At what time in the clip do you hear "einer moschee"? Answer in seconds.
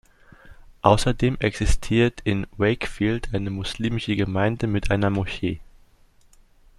4.89-5.59